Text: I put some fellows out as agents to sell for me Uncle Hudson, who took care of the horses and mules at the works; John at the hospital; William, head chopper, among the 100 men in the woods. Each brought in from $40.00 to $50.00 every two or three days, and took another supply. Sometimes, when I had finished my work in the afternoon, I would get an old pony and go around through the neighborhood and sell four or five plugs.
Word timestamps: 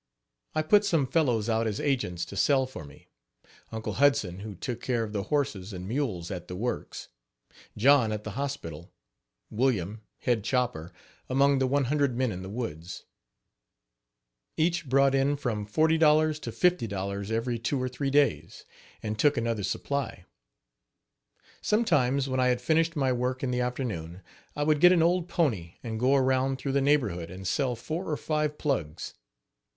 I 0.55 0.63
put 0.63 0.83
some 0.83 1.05
fellows 1.05 1.47
out 1.47 1.67
as 1.67 1.79
agents 1.79 2.25
to 2.25 2.35
sell 2.35 2.65
for 2.65 2.85
me 2.85 3.07
Uncle 3.71 3.93
Hudson, 4.01 4.39
who 4.39 4.55
took 4.55 4.81
care 4.81 5.03
of 5.03 5.13
the 5.13 5.21
horses 5.25 5.73
and 5.73 5.87
mules 5.87 6.31
at 6.31 6.47
the 6.47 6.55
works; 6.55 7.09
John 7.77 8.11
at 8.11 8.23
the 8.23 8.31
hospital; 8.31 8.91
William, 9.51 10.01
head 10.17 10.43
chopper, 10.43 10.91
among 11.29 11.59
the 11.59 11.67
100 11.67 12.17
men 12.17 12.31
in 12.31 12.41
the 12.41 12.49
woods. 12.49 13.03
Each 14.57 14.87
brought 14.89 15.13
in 15.13 15.37
from 15.37 15.67
$40.00 15.67 16.39
to 16.41 16.51
$50.00 16.51 17.29
every 17.29 17.59
two 17.59 17.79
or 17.79 17.87
three 17.87 18.09
days, 18.09 18.65
and 19.03 19.19
took 19.19 19.37
another 19.37 19.61
supply. 19.61 20.25
Sometimes, 21.61 22.27
when 22.27 22.39
I 22.39 22.47
had 22.47 22.59
finished 22.59 22.95
my 22.95 23.11
work 23.13 23.43
in 23.43 23.51
the 23.51 23.61
afternoon, 23.61 24.23
I 24.55 24.63
would 24.63 24.79
get 24.81 24.91
an 24.93 25.03
old 25.03 25.29
pony 25.29 25.75
and 25.83 25.99
go 25.99 26.15
around 26.15 26.57
through 26.57 26.71
the 26.71 26.81
neighborhood 26.81 27.29
and 27.29 27.47
sell 27.47 27.75
four 27.75 28.09
or 28.09 28.17
five 28.17 28.57
plugs. 28.57 29.13